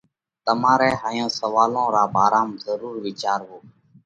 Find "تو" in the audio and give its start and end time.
0.03-0.07